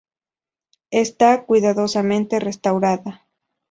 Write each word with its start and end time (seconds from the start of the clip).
Está 0.89 1.45
cuidadosamente 1.45 2.39
restaurada. 2.39 3.27